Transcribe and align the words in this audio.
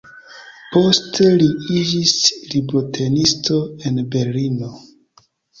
Poste 0.75 1.27
li 1.41 1.49
iĝis 1.75 2.15
librotenisto 2.55 3.61
en 3.91 4.03
Berlino. 4.17 4.73